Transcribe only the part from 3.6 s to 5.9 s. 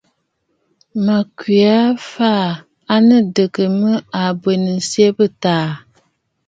mə à nɨ abwenənsyɛ bɨ̂taà aà.